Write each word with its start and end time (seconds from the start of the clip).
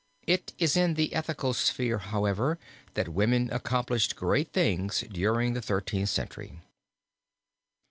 It 0.25 0.53
is 0.57 0.75
in 0.75 0.95
the 0.95 1.13
ethical 1.13 1.53
sphere, 1.53 1.99
however, 1.99 2.57
that 2.95 3.09
women 3.13 3.51
accomplished 3.53 4.15
great 4.15 4.51
things 4.51 5.01
during 5.11 5.53
the 5.53 5.61
Thirteenth 5.61 6.09
Century. 6.09 6.59